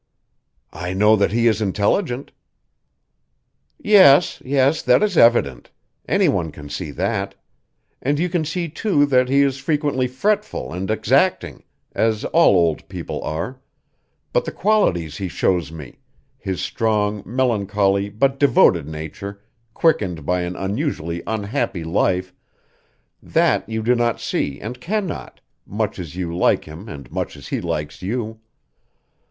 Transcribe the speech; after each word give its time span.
"I 0.73 0.93
know 0.95 1.15
that 1.17 1.31
he 1.31 1.45
is 1.45 1.61
intelligent." 1.61 2.31
"Yes, 3.77 4.41
yes, 4.43 4.81
that 4.81 5.03
is 5.03 5.15
evident. 5.15 5.69
Any 6.09 6.27
one 6.27 6.51
can 6.51 6.69
see 6.69 6.89
that. 6.89 7.35
And 8.01 8.17
you 8.17 8.27
can 8.27 8.43
see, 8.43 8.67
too, 8.67 9.05
that 9.05 9.29
he 9.29 9.43
is 9.43 9.59
frequently 9.59 10.07
fretful 10.07 10.73
and 10.73 10.89
exacting, 10.89 11.61
as 11.93 12.25
all 12.25 12.55
old 12.55 12.89
people 12.89 13.21
are. 13.21 13.61
But 14.33 14.45
the 14.45 14.51
qualities 14.51 15.17
he 15.17 15.27
shows 15.27 15.71
me 15.71 15.99
his 16.39 16.61
strong, 16.61 17.21
melancholy, 17.23 18.09
but 18.09 18.39
devoted 18.39 18.87
nature, 18.87 19.43
quickened 19.75 20.25
by 20.25 20.41
an 20.41 20.55
unusually 20.55 21.21
unhappy 21.27 21.83
life 21.83 22.33
that 23.21 23.69
you 23.69 23.83
do 23.83 23.93
not 23.93 24.19
see 24.19 24.59
and 24.59 24.81
cannot, 24.81 25.41
much 25.63 25.99
as 25.99 26.15
you 26.15 26.35
like 26.35 26.65
him 26.65 26.89
and 26.89 27.11
much 27.11 27.37
as 27.37 27.49
he 27.49 27.61
likes 27.61 28.01
you. 28.01 28.39